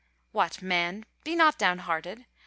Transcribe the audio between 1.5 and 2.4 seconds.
downhearted!